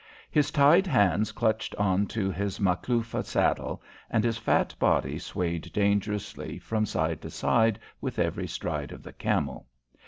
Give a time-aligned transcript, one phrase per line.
[0.31, 6.57] His tied hands clutched on to his Makloofa saddle, and his fat body swayed dangerously
[6.57, 9.67] from side to side with every stride of the camel.